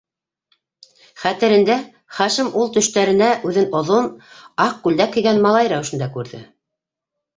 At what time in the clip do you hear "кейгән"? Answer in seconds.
5.19-5.45